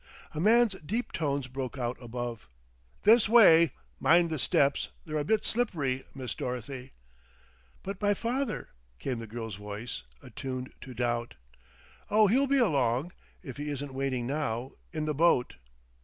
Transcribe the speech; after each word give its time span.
A 0.33 0.39
man's 0.39 0.73
deep 0.83 1.11
tones 1.11 1.45
broke 1.45 1.77
out 1.77 1.95
above. 2.01 2.49
"This 3.03 3.29
way. 3.29 3.71
Mind 3.99 4.31
the 4.31 4.39
steps; 4.39 4.87
they're 5.05 5.19
a 5.19 5.23
bit 5.23 5.45
slippery, 5.45 6.05
Miss 6.15 6.33
Dorothy." 6.33 6.93
"But 7.83 8.01
my 8.01 8.15
father?" 8.15 8.69
came 8.97 9.19
the 9.19 9.27
girl's 9.27 9.57
voice, 9.57 10.01
attuned 10.23 10.73
to 10.81 10.95
doubt. 10.95 11.35
"Oh, 12.09 12.25
he'll 12.25 12.47
be 12.47 12.57
along 12.57 13.11
if 13.43 13.57
he 13.57 13.69
isn't 13.69 13.93
waiting 13.93 14.25
now, 14.25 14.71
in 14.91 15.05
the 15.05 15.13
boat." 15.13 15.57